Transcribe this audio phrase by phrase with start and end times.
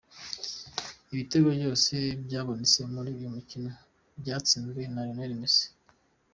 [1.13, 1.93] Ibitego byose
[2.25, 3.69] byabonetse muri uyu mukino
[4.21, 5.67] byatsinzwe na Lionel Messi